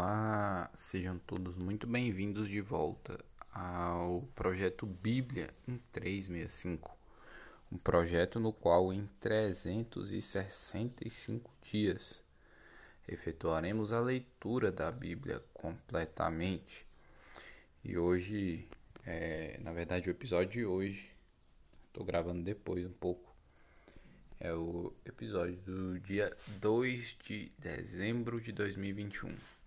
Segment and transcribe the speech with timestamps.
[0.00, 3.18] Olá, sejam todos muito bem-vindos de volta
[3.52, 6.96] ao projeto Bíblia em 365.
[7.72, 12.22] Um projeto no qual em 365 dias
[13.08, 16.86] efetuaremos a leitura da Bíblia completamente.
[17.82, 18.68] E hoje,
[19.04, 21.10] é, na verdade, o episódio de hoje,
[21.88, 23.34] estou gravando depois um pouco
[24.38, 29.57] é o episódio do dia 2 de dezembro de 2021.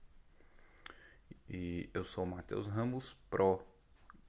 [1.53, 3.61] E eu sou Matheus Ramos Pro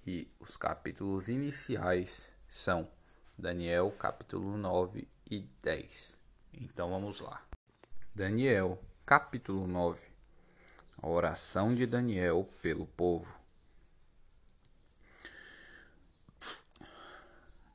[0.05, 2.91] e os capítulos iniciais são
[3.39, 6.19] Daniel capítulo 9 e 10.
[6.53, 7.47] Então vamos lá.
[8.13, 8.77] Daniel
[9.07, 10.05] capítulo 9.
[11.01, 13.33] A oração de Daniel pelo povo.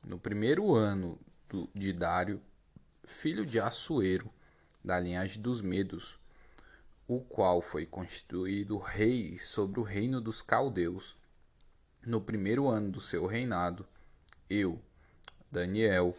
[0.04, 1.18] No primeiro ano
[1.48, 2.42] do, de Dário,
[3.02, 4.30] filho de Assuero,
[4.84, 6.17] da linhagem dos Medos,
[7.08, 11.16] o qual foi constituído rei sobre o reino dos caldeus.
[12.04, 13.86] No primeiro ano do seu reinado,
[14.48, 14.78] eu,
[15.50, 16.14] Daniel,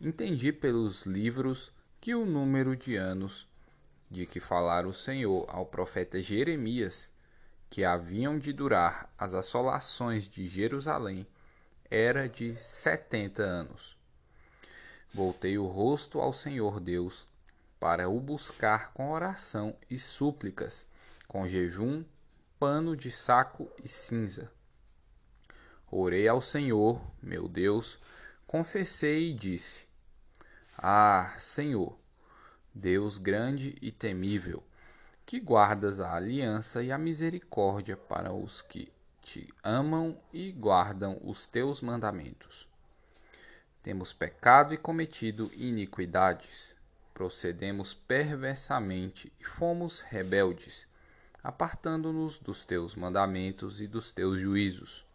[0.00, 3.46] entendi pelos livros que o número de anos
[4.10, 7.12] de que falara o Senhor ao profeta Jeremias,
[7.70, 11.26] que haviam de durar as assolações de Jerusalém,
[11.90, 13.96] era de setenta anos.
[15.12, 17.26] Voltei o rosto ao Senhor Deus
[17.84, 20.86] para o buscar com oração e súplicas,
[21.28, 22.02] com jejum,
[22.58, 24.50] pano de saco e cinza.
[25.90, 27.98] Orei ao Senhor, meu Deus,
[28.46, 29.86] confessei e disse:
[30.78, 31.94] Ah, Senhor,
[32.74, 34.64] Deus grande e temível,
[35.26, 41.46] que guardas a aliança e a misericórdia para os que te amam e guardam os
[41.46, 42.66] teus mandamentos.
[43.82, 46.74] Temos pecado e cometido iniquidades,
[47.14, 50.86] procedemos perversamente e fomos rebeldes,
[51.42, 55.06] apartando-nos dos teus mandamentos e dos teus juízos.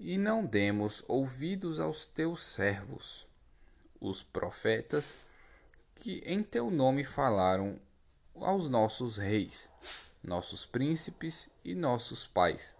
[0.00, 3.26] E não demos ouvidos aos teus servos,
[4.00, 5.18] os profetas,
[5.94, 7.76] que em teu nome falaram
[8.34, 9.70] aos nossos reis,
[10.24, 12.74] nossos príncipes e nossos pais,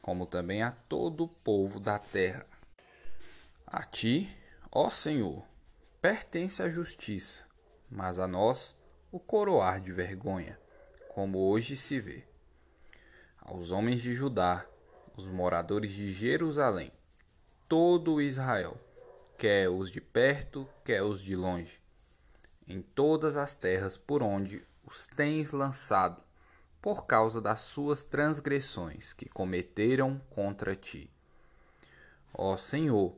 [0.00, 2.46] como também a todo o povo da terra
[3.70, 4.34] a ti,
[4.72, 5.44] ó Senhor,
[6.08, 7.42] pertence a justiça,
[7.90, 8.74] mas a nós
[9.12, 10.58] o coroar de vergonha,
[11.10, 12.24] como hoje se vê.
[13.38, 14.64] Aos homens de Judá,
[15.18, 16.90] os moradores de Jerusalém,
[17.68, 18.80] todo Israel,
[19.36, 21.78] quer os de perto, quer os de longe,
[22.66, 26.22] em todas as terras por onde os tens lançado,
[26.80, 31.10] por causa das suas transgressões que cometeram contra ti.
[32.32, 33.14] Ó Senhor,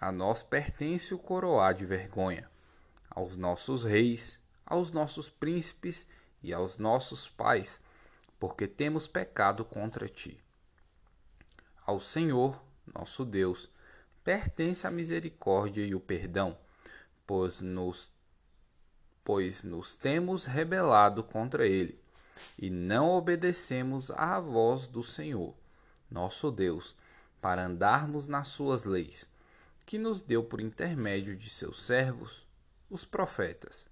[0.00, 2.50] a nós pertence o coroar de vergonha,
[3.10, 6.06] aos nossos reis, aos nossos príncipes
[6.42, 7.82] e aos nossos pais,
[8.38, 10.42] porque temos pecado contra ti.
[11.84, 12.58] Ao Senhor,
[12.94, 13.68] nosso Deus,
[14.24, 16.56] pertence a misericórdia e o perdão,
[17.26, 18.10] pois nos,
[19.22, 22.00] pois nos temos rebelado contra ele,
[22.58, 25.54] e não obedecemos à voz do Senhor,
[26.10, 26.96] nosso Deus,
[27.38, 29.28] para andarmos nas suas leis
[29.84, 32.46] que nos deu por intermédio de seus servos,
[32.88, 33.86] os profetas.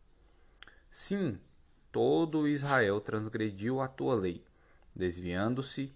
[0.90, 1.38] Sim,
[1.92, 4.44] todo Israel transgrediu a tua lei,
[4.94, 5.94] desviando-se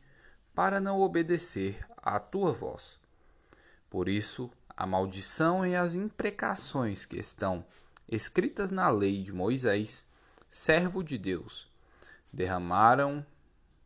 [0.55, 2.99] para não obedecer à tua voz.
[3.89, 7.65] Por isso, a maldição e as imprecações que estão
[8.09, 10.07] escritas na lei de Moisés,
[10.49, 11.71] servo de Deus,
[12.33, 13.25] derramaram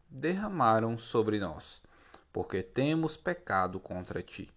[0.09, 1.83] derramaram sobre nós,
[2.33, 4.49] porque temos pecado contra ti.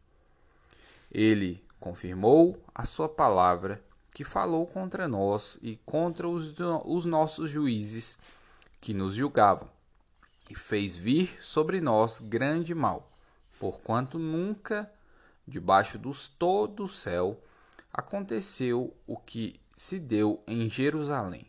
[1.12, 3.84] Ele confirmou a sua palavra
[4.14, 6.54] que falou contra nós e contra os,
[6.86, 8.18] os nossos juízes
[8.82, 9.70] que nos julgavam,
[10.50, 13.10] e fez vir sobre nós grande mal,
[13.60, 14.92] porquanto nunca,
[15.48, 17.42] debaixo dos todo o céu,
[17.94, 21.48] aconteceu o que se deu em Jerusalém.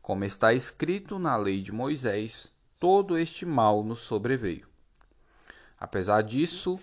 [0.00, 4.68] Como está escrito na lei de Moisés, todo este mal nos sobreveio.
[5.78, 6.78] Apesar disso,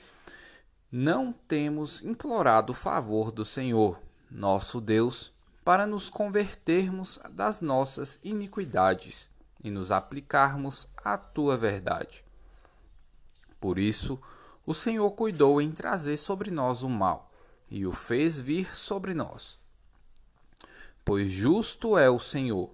[0.91, 3.97] não temos implorado o favor do Senhor,
[4.29, 5.31] nosso Deus,
[5.63, 9.29] para nos convertermos das nossas iniquidades
[9.63, 12.25] e nos aplicarmos à tua verdade.
[13.57, 14.19] Por isso,
[14.65, 17.31] o Senhor cuidou em trazer sobre nós o mal
[17.69, 19.57] e o fez vir sobre nós.
[21.05, 22.69] Pois justo é o Senhor,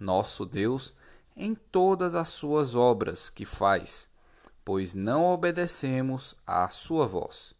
[0.00, 0.92] nosso Deus,
[1.36, 4.08] em todas as suas obras que faz,
[4.64, 7.59] pois não obedecemos à sua voz.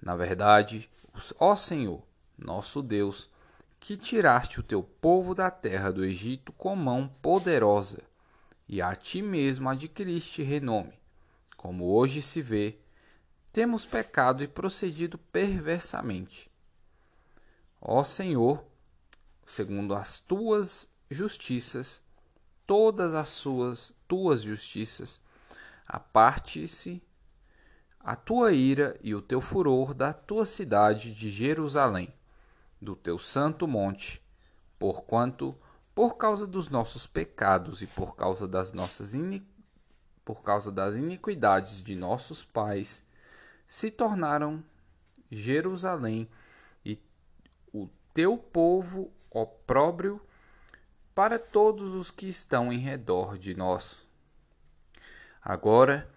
[0.00, 0.90] Na verdade,
[1.38, 2.02] ó Senhor,
[2.38, 3.28] nosso Deus,
[3.78, 8.02] que tiraste o teu povo da terra do Egito com mão poderosa,
[8.68, 10.98] e a ti mesmo adquiriste renome.
[11.56, 12.78] Como hoje se vê,
[13.52, 16.50] temos pecado e procedido perversamente.
[17.80, 18.64] Ó Senhor,
[19.44, 22.02] segundo as tuas justiças,
[22.66, 25.20] todas as suas tuas justiças,
[25.86, 27.02] aparte-se
[28.02, 32.12] a tua ira e o teu furor da tua cidade de Jerusalém,
[32.80, 34.22] do teu santo monte,
[34.78, 35.54] porquanto
[35.94, 39.12] por causa dos nossos pecados e por causa das nossas
[40.24, 43.04] por causa das iniquidades de nossos pais,
[43.68, 44.64] se tornaram
[45.30, 46.28] Jerusalém
[46.84, 46.98] e
[47.72, 50.20] o teu povo opróbrio
[51.14, 54.06] para todos os que estão em redor de nós.
[55.42, 56.08] Agora,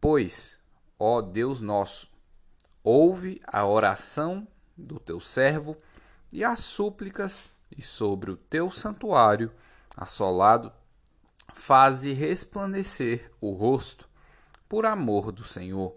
[0.00, 0.59] pois,
[1.00, 2.06] ó Deus nosso,
[2.84, 5.74] ouve a oração do teu servo
[6.30, 7.42] e as súplicas,
[7.74, 9.50] e sobre o teu santuário
[9.96, 10.70] assolado,
[11.54, 14.08] faze resplandecer o rosto,
[14.68, 15.96] por amor do Senhor.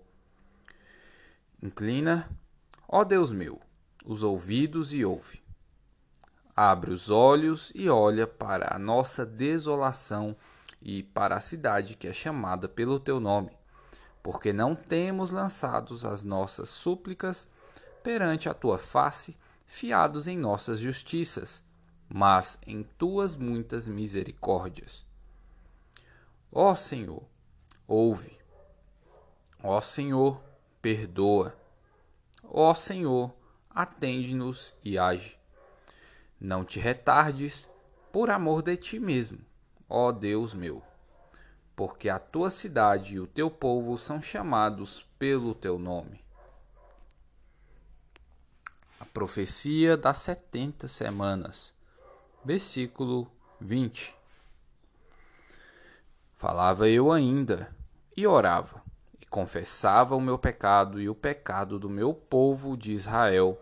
[1.61, 2.29] Inclina,
[2.87, 3.59] ó Deus meu,
[4.05, 5.43] os ouvidos e ouve.
[6.55, 10.35] Abre os olhos e olha para a nossa desolação
[10.81, 13.51] e para a cidade que é chamada pelo teu nome,
[14.23, 17.47] porque não temos lançados as nossas súplicas
[18.01, 19.37] perante a tua face,
[19.67, 21.63] fiados em nossas justiças,
[22.09, 25.05] mas em tuas muitas misericórdias.
[26.51, 27.23] Ó Senhor,
[27.87, 28.39] ouve.
[29.61, 30.41] Ó Senhor,
[30.81, 31.55] perdoa.
[32.43, 33.31] Ó Senhor,
[33.69, 35.37] atende-nos e age.
[36.39, 37.69] Não te retardes
[38.11, 39.39] por amor de ti mesmo
[39.95, 40.81] ó Deus meu,
[41.75, 46.23] porque a tua cidade e o teu povo são chamados pelo teu nome.
[48.99, 51.73] A profecia das setenta semanas,
[52.43, 53.29] versículo
[53.59, 54.15] 20.
[56.35, 57.73] Falava eu ainda,
[58.15, 58.81] e orava,
[59.19, 63.59] e confessava o meu pecado e o pecado do meu povo de Israel,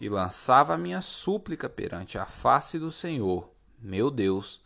[0.00, 3.48] e lançava a minha súplica perante a face do Senhor,
[3.78, 4.63] meu Deus,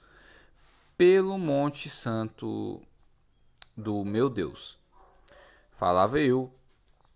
[0.99, 2.83] pelo Monte Santo
[3.77, 4.77] do meu Deus.
[5.77, 6.53] Falava eu,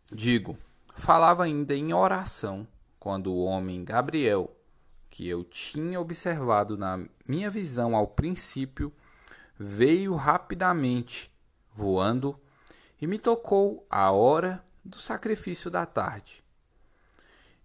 [0.08, 0.56] digo,
[0.94, 2.64] falava ainda em oração,
[3.00, 4.56] quando o homem Gabriel,
[5.11, 8.93] que eu tinha observado na minha visão ao princípio,
[9.58, 11.29] veio rapidamente,
[11.75, 12.38] voando,
[13.00, 16.44] e me tocou a hora do sacrifício da tarde.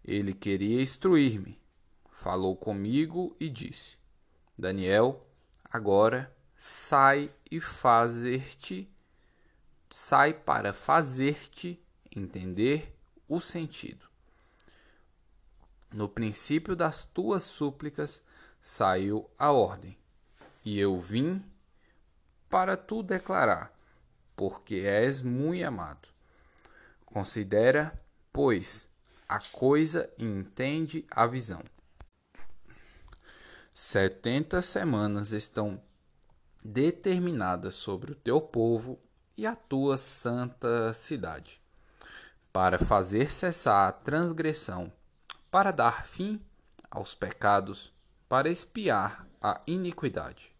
[0.03, 1.61] Ele queria instruir-me,
[2.09, 3.97] falou comigo e disse:
[4.57, 5.26] Daniel,
[5.71, 8.89] Agora sai e fazer-te
[9.89, 11.81] sai para fazer-te
[12.15, 12.95] entender
[13.27, 14.05] o sentido.
[15.91, 18.21] No princípio das tuas súplicas
[18.61, 19.97] saiu a ordem,
[20.65, 21.43] e eu vim
[22.49, 23.71] para tu declarar,
[24.35, 26.09] porque és muito amado.
[27.05, 27.99] Considera,
[28.33, 28.89] pois,
[29.27, 31.63] a coisa e entende a visão.
[33.79, 35.79] Setenta semanas estão
[36.65, 38.99] determinadas sobre o teu povo
[39.37, 41.61] e a tua santa cidade,
[42.51, 44.91] para fazer cessar a transgressão,
[45.51, 46.41] para dar fim
[46.89, 47.93] aos pecados,
[48.27, 50.51] para expiar a iniquidade,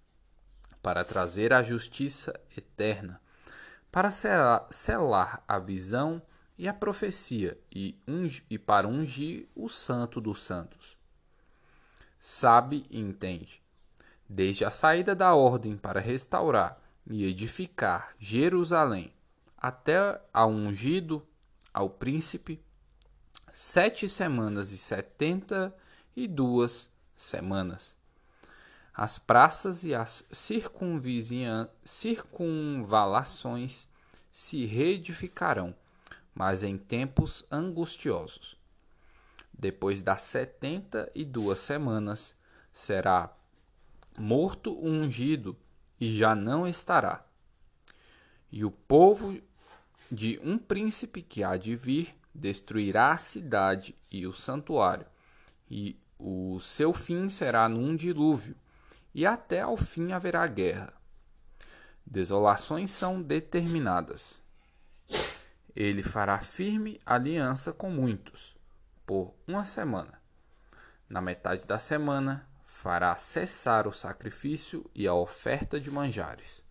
[0.79, 3.19] para trazer a justiça eterna,
[3.91, 6.21] para selar, a visão
[6.55, 7.99] e a profecia, e,
[8.47, 10.96] e para ungir o santo dos santos
[12.19, 13.61] sabe e entende.
[14.27, 19.13] Desde a saída da ordem para restaurar e edificar Jerusalém
[19.57, 21.25] até ao ungido,
[21.73, 22.61] ao príncipe,
[23.53, 25.73] sete semanas e setenta
[26.15, 27.95] e duas semanas.
[28.93, 30.25] As praças e as
[31.83, 33.87] circunvalações
[34.31, 35.75] se reedificarão,
[36.33, 38.56] mas em tempos angustiosos
[39.57, 42.35] depois das setenta e duas semanas,
[42.71, 43.33] será
[44.17, 45.57] morto o ungido
[45.99, 47.25] e já não estará.
[48.51, 49.41] E o povo
[50.11, 55.07] de um príncipe que há de vir destruirá a cidade e o santuário,
[55.69, 58.55] e o seu fim será num dilúvio,
[59.13, 60.93] e até ao fim haverá guerra.
[62.05, 64.41] Desolações são determinadas.
[65.75, 68.56] Ele fará firme aliança com muitos
[69.07, 70.21] por uma semana.
[71.09, 76.61] Na metade da semana, fará cessar o sacrifício e a oferta de manjares.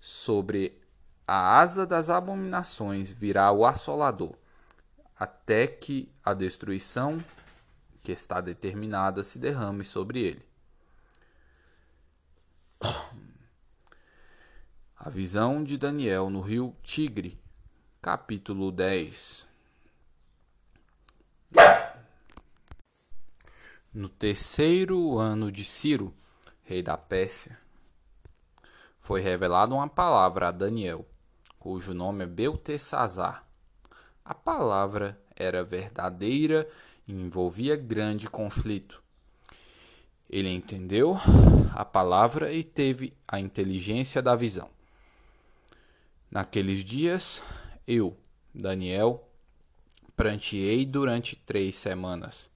[0.00, 0.80] Sobre
[1.26, 4.36] a asa das abominações virá o assolador,
[5.18, 7.22] até que a destruição
[8.00, 10.48] que está determinada se derrame sobre ele.
[14.96, 17.40] A visão de Daniel no rio Tigre,
[18.00, 19.47] capítulo 10.
[23.92, 26.14] No terceiro ano de Ciro,
[26.62, 27.58] rei da Pérsia,
[28.98, 31.08] foi revelada uma palavra a Daniel,
[31.58, 33.46] cujo nome é Beltesazar.
[34.22, 36.68] A palavra era verdadeira
[37.06, 39.02] e envolvia grande conflito.
[40.28, 41.16] Ele entendeu
[41.74, 44.68] a palavra e teve a inteligência da visão.
[46.30, 47.42] Naqueles dias,
[47.86, 48.14] eu,
[48.54, 49.26] Daniel,
[50.14, 52.50] pranteei durante três semanas.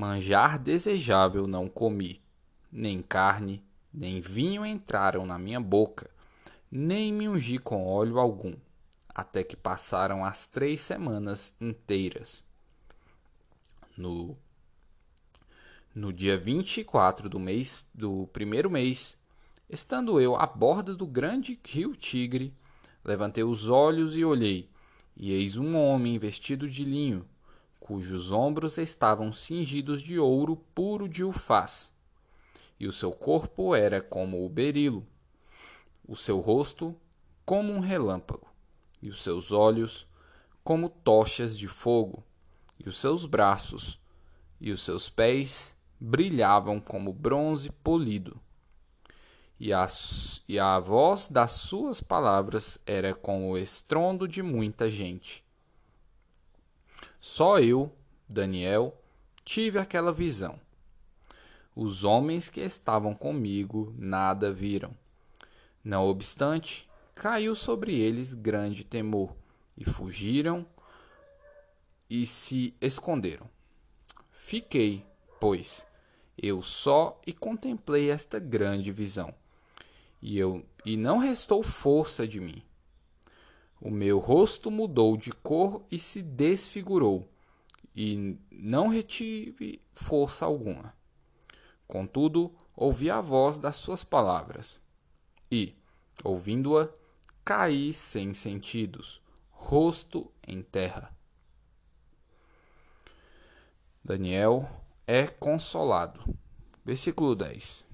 [0.00, 2.22] Manjar desejável não comi,
[2.72, 6.10] nem carne, nem vinho entraram na minha boca,
[6.72, 8.54] nem me ungi com óleo algum,
[9.14, 12.42] até que passaram as três semanas inteiras.
[13.94, 14.38] No,
[15.94, 19.18] no dia 24 do mês do primeiro mês,
[19.68, 22.54] Estando eu à borda do grande rio Tigre,
[23.04, 24.70] levantei os olhos e olhei,
[25.14, 27.28] e eis um homem vestido de linho,
[27.80, 31.92] cujos ombros estavam cingidos de ouro puro de ufaz,
[32.78, 35.04] e o seu corpo era como o berilo,
[36.06, 36.94] o seu rosto
[37.44, 38.46] como um relâmpago,
[39.02, 40.06] e os seus olhos
[40.62, 42.22] como tochas de fogo,
[42.78, 43.98] e os seus braços
[44.60, 48.40] e os seus pés brilhavam como bronze polido
[49.60, 49.86] e a,
[50.48, 55.44] e a voz das suas palavras era como o estrondo de muita gente.
[57.20, 57.92] Só eu,
[58.28, 58.96] Daniel,
[59.44, 60.58] tive aquela visão.
[61.76, 64.96] Os homens que estavam comigo nada viram.
[65.84, 69.34] Não obstante, caiu sobre eles grande temor,
[69.76, 70.66] e fugiram
[72.08, 73.48] e se esconderam.
[74.30, 75.06] Fiquei,
[75.38, 75.86] pois,
[76.36, 79.34] eu só e contemplei esta grande visão
[80.22, 82.62] e eu e não restou força de mim.
[83.80, 87.26] O meu rosto mudou de cor e se desfigurou,
[87.96, 90.94] e não retive força alguma.
[91.86, 94.80] Contudo, ouvi a voz das suas palavras,
[95.50, 95.74] e,
[96.22, 96.88] ouvindo-a,
[97.44, 99.20] caí sem sentidos,
[99.50, 101.16] rosto em terra.
[104.04, 104.68] Daniel
[105.06, 106.36] é consolado.
[106.84, 107.86] Versículo 10.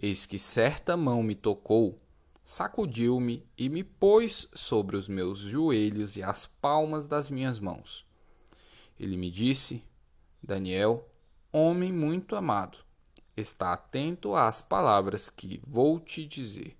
[0.00, 1.98] Eis que certa mão me tocou,
[2.46, 8.06] sacudiu-me e me pôs sobre os meus joelhos e as palmas das minhas mãos.
[8.98, 9.84] Ele me disse:
[10.40, 11.10] Daniel,
[11.52, 12.78] homem muito amado,
[13.36, 16.78] está atento às palavras que vou te dizer.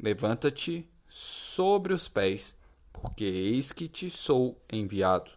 [0.00, 2.56] Levanta-te sobre os pés,
[2.90, 5.30] porque eis que te sou enviado.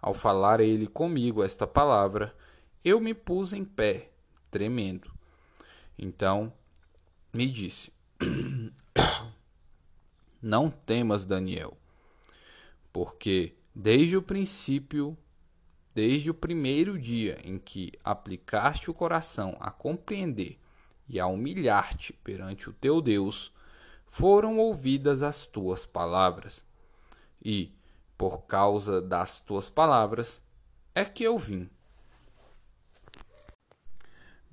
[0.00, 2.34] Ao falar ele comigo esta palavra,
[2.82, 4.10] eu me pus em pé
[4.50, 5.12] tremendo.
[5.98, 6.52] Então
[7.32, 7.92] me disse:
[10.40, 11.76] Não temas, Daniel,
[12.92, 15.16] porque desde o princípio,
[15.94, 20.58] desde o primeiro dia em que aplicaste o coração a compreender
[21.08, 23.52] e a humilhar-te perante o teu Deus,
[24.06, 26.64] foram ouvidas as tuas palavras.
[27.44, 27.72] E,
[28.16, 30.42] por causa das tuas palavras,
[30.94, 31.70] é que eu vim.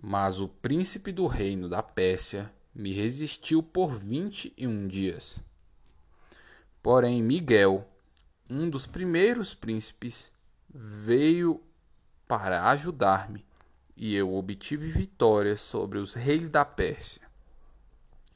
[0.02, 5.40] Mas o príncipe do reino da Pérsia me resistiu por vinte e um dias.
[6.84, 7.88] Porém, Miguel,
[8.50, 10.32] um dos primeiros príncipes,
[10.70, 11.64] veio
[12.28, 13.46] para ajudar-me,
[13.96, 17.22] e eu obtive vitória sobre os reis da Pérsia.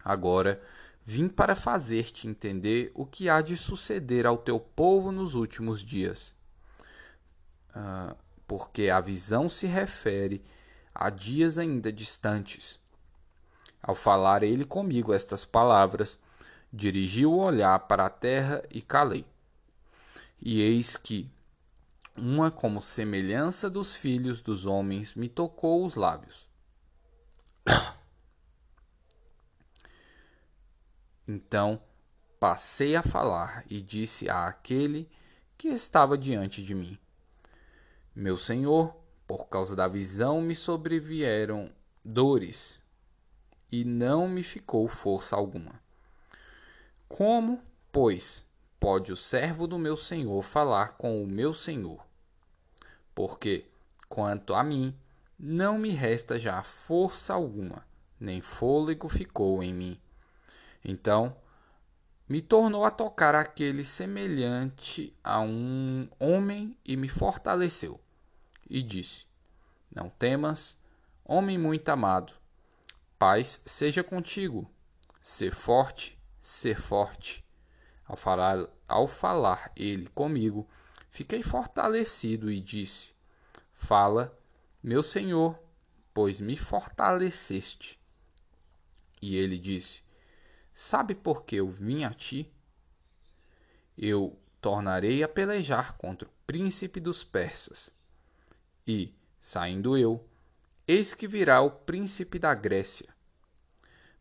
[0.03, 0.61] Agora
[1.05, 6.33] vim para fazer-te entender o que há de suceder ao teu povo nos últimos dias.
[7.71, 8.15] Uh,
[8.47, 10.41] porque a visão se refere
[10.95, 12.78] há dias ainda distantes.
[13.81, 16.19] Ao falar ele comigo estas palavras,
[16.71, 19.25] dirigi o olhar para a terra e calei.
[20.41, 21.29] E eis que
[22.17, 26.47] uma como semelhança dos filhos dos homens me tocou os lábios.
[31.31, 31.79] Então
[32.39, 35.07] passei a falar e disse àquele
[35.55, 36.97] que estava diante de mim:
[38.15, 38.95] Meu senhor,
[39.27, 41.71] por causa da visão me sobrevieram
[42.03, 42.79] dores
[43.71, 45.81] e não me ficou força alguma.
[47.07, 47.61] Como,
[47.91, 48.45] pois,
[48.79, 52.05] pode o servo do meu senhor falar com o meu senhor?
[53.13, 53.65] Porque,
[54.07, 54.95] quanto a mim,
[55.37, 57.85] não me resta já força alguma,
[58.19, 59.99] nem fôlego ficou em mim.
[60.83, 61.35] Então,
[62.27, 67.99] me tornou a tocar aquele semelhante a um homem e me fortaleceu
[68.69, 69.25] e disse:
[69.93, 70.77] Não temas,
[71.25, 72.33] homem muito amado,
[73.19, 74.71] paz seja contigo.
[75.21, 77.45] Ser forte, ser forte.
[78.05, 80.67] Ao falar, ao falar ele comigo,
[81.09, 83.13] fiquei fortalecido e disse:
[83.73, 84.35] Fala,
[84.81, 85.59] meu senhor,
[86.13, 87.99] pois me fortaleceste.
[89.21, 90.01] E ele disse:
[90.73, 92.49] Sabe por que eu vim a ti?
[93.97, 97.93] Eu tornarei a pelejar contra o príncipe dos persas.
[98.87, 100.25] E, saindo eu,
[100.89, 103.13] eis que virá o príncipe da Grécia.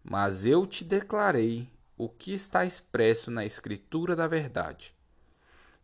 [0.04, 4.94] Mas eu te declarei o que está expresso na Escritura da verdade.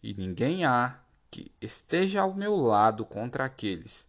[0.03, 1.01] E ninguém há
[1.31, 4.07] que esteja ao meu lado contra aqueles,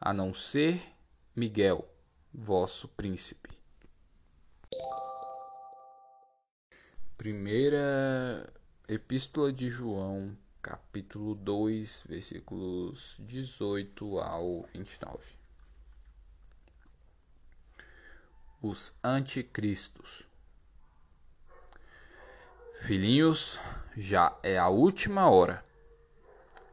[0.00, 0.82] a não ser
[1.34, 1.86] Miguel,
[2.32, 3.50] vosso príncipe.
[7.18, 8.50] Primeira
[8.88, 15.35] Epístola de João, capítulo 2, versículos 18 ao 29.
[18.68, 20.24] Os anticristos.
[22.80, 23.60] Filhinhos,
[23.96, 25.64] já é a última hora.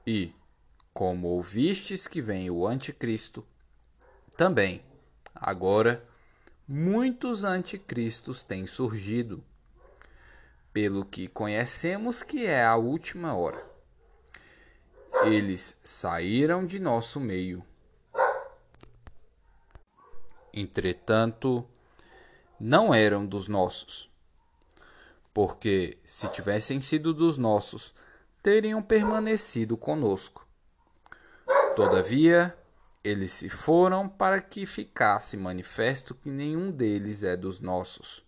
[0.04, 0.34] E,
[0.92, 3.46] como ouvistes que vem o anticristo,
[4.36, 4.84] também,
[5.36, 6.04] agora,
[6.68, 9.44] muitos anticristos têm surgido
[10.74, 13.64] pelo que conhecemos que é a última hora.
[15.26, 17.64] Eles saíram de nosso meio.
[20.52, 21.70] Entretanto,
[22.60, 24.10] não eram dos nossos.
[25.34, 27.94] Porque, se tivessem sido dos nossos,
[28.42, 30.46] teriam permanecido conosco.
[31.76, 32.56] Todavia,
[33.04, 38.24] eles se foram para que ficasse manifesto que nenhum deles é dos nossos.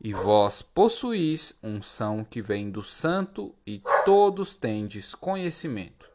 [0.00, 6.10] E vós possuís unção que vem do Santo, e todos tendes conhecimento.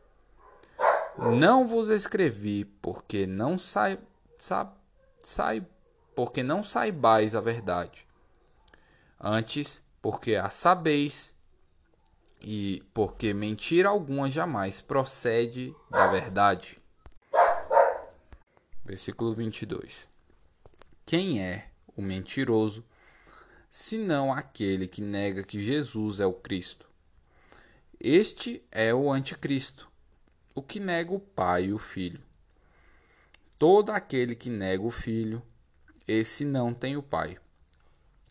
[1.17, 3.99] Não vos escrevi porque não sai,
[4.37, 4.71] sa,
[5.23, 5.65] sai,
[6.19, 8.05] porque não saibais a verdade.
[9.17, 11.33] Antes, porque a sabeis,
[12.41, 16.77] e porque mentira alguma jamais procede da verdade.
[18.83, 20.09] Versículo 22.
[21.05, 22.83] Quem é o mentiroso
[23.69, 26.85] senão aquele que nega que Jesus é o Cristo.
[27.97, 29.89] Este é o anticristo,
[30.53, 32.21] o que nega o Pai e o Filho.
[33.57, 35.41] Todo aquele que nega o Filho,
[36.09, 37.37] esse não tem o Pai.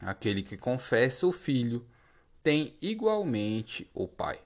[0.00, 1.86] Aquele que confessa o Filho
[2.42, 4.40] tem igualmente o Pai.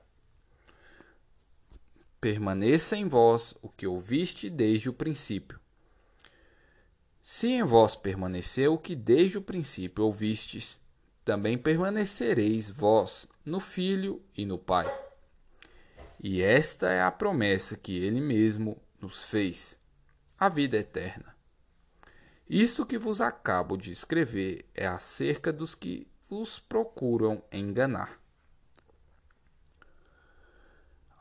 [2.21, 5.59] Permaneça em vós o que ouviste desde o princípio.
[7.23, 10.79] Se em vós permaneceu o que desde o princípio ouvistes,
[11.25, 14.93] também permanecereis vós no Filho e no Pai.
[16.23, 19.79] E esta é a promessa que ele mesmo nos fez,
[20.39, 21.32] a vida eterna.
[22.55, 28.21] Isto que vos acabo de escrever é acerca dos que vos procuram enganar.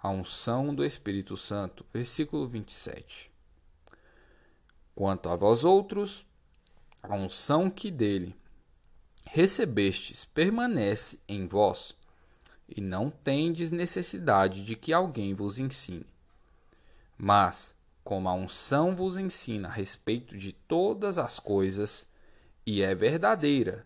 [0.04, 3.32] A unção do Espírito Santo, versículo 27.
[4.94, 6.28] Quanto a vós outros,
[7.02, 8.36] a unção que dele
[9.26, 11.96] recebestes permanece em vós,
[12.68, 16.06] e não tendes necessidade de que alguém vos ensine.
[17.18, 22.08] Mas, como a unção vos ensina a respeito de todas as coisas,
[22.66, 23.86] e é verdadeira,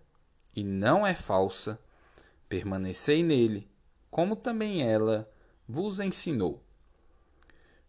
[0.56, 1.80] e não é falsa,
[2.48, 3.70] permanecei nele,
[4.10, 5.30] como também ela
[5.68, 6.64] vos ensinou.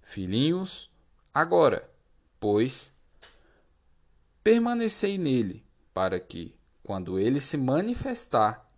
[0.02, 0.90] Filhinhos,
[1.32, 1.88] agora,
[2.40, 2.92] pois,
[4.42, 8.68] permanecei nele, para que, quando ele se manifestar,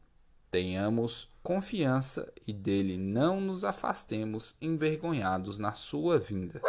[0.51, 6.61] tenhamos confiança e dele não nos afastemos envergonhados na sua vinda.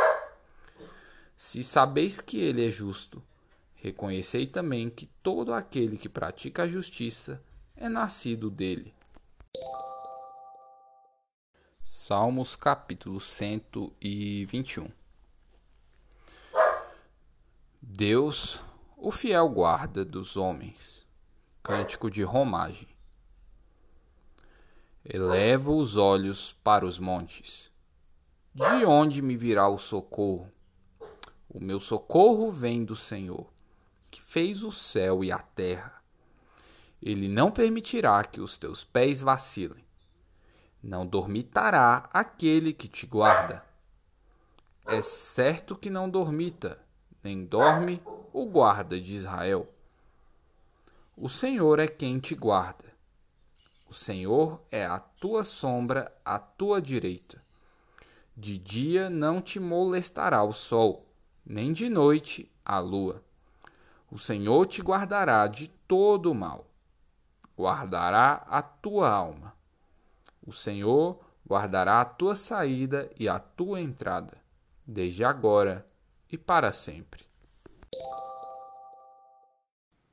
[1.41, 3.23] Se sabeis que ele é justo,
[3.75, 7.41] reconhecei também que todo aquele que pratica a justiça
[7.77, 8.93] é nascido dele.
[11.81, 14.91] Salmos capítulo 121
[17.81, 18.59] Deus,
[18.97, 21.07] o fiel guarda dos homens
[21.63, 22.89] Cântico de romagem.
[25.05, 27.71] Elevo os olhos para os montes.
[28.53, 30.51] De onde me virá o socorro?
[31.49, 33.47] O meu socorro vem do Senhor,
[34.11, 35.99] que fez o céu e a terra.
[37.01, 39.83] Ele não permitirá que os teus pés vacilem.
[40.81, 43.65] Não dormitará aquele que te guarda.
[44.85, 46.79] É certo que não dormita,
[47.23, 49.67] nem dorme o guarda de Israel.
[51.17, 52.85] O Senhor é quem te guarda.
[53.89, 57.43] O Senhor é a tua sombra à tua direita.
[58.37, 61.08] De dia não te molestará o sol,
[61.49, 63.23] nem de noite a lua.
[64.11, 66.67] O Senhor te guardará de todo o mal,
[67.57, 69.55] guardará a tua alma.
[70.45, 74.37] O Senhor guardará a tua saída e a tua entrada,
[74.85, 75.83] desde agora
[76.31, 77.25] e para sempre.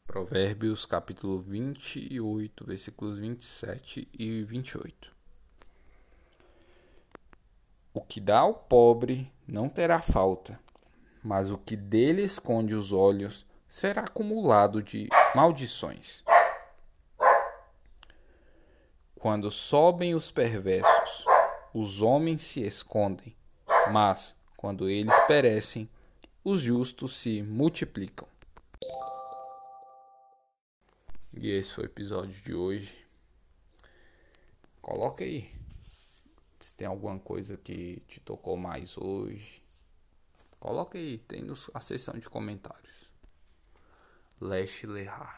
[0.07, 5.15] Provérbios capítulo 28, versículos 27 e 28.
[7.93, 10.59] O que dá ao pobre não terá falta,
[11.27, 16.23] mas o que dele esconde os olhos será acumulado de maldições.
[19.19, 21.25] Quando sobem os perversos,
[21.75, 23.35] os homens se escondem,
[23.91, 25.91] mas quando eles perecem,
[26.45, 28.29] os justos se multiplicam.
[31.37, 33.05] E esse foi o episódio de hoje.
[34.81, 35.51] Coloca aí
[36.61, 39.66] se tem alguma coisa que te tocou mais hoje.
[40.67, 43.09] Coloca aí, tem a seção de comentários.
[44.41, 45.35] Leste Lerrar.